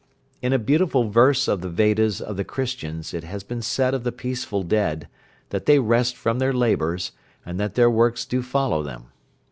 In 0.41 0.51
a 0.51 0.57
beautiful 0.57 1.11
verse 1.11 1.47
of 1.47 1.61
the 1.61 1.69
Vedas 1.69 2.21
of 2.21 2.35
the 2.35 2.43
Christians 2.43 3.13
it 3.13 3.23
has 3.23 3.43
been 3.43 3.61
said 3.61 3.93
of 3.93 4.03
the 4.03 4.11
peaceful 4.11 4.63
dead, 4.63 5.07
that 5.49 5.67
they 5.67 5.77
rest 5.77 6.17
from 6.17 6.39
their 6.39 6.53
labours, 6.53 7.11
and 7.45 7.59
that 7.59 7.75
their 7.75 7.87
works 7.87 8.25
do 8.25 8.41
follow 8.41 8.81
them. 8.81 9.11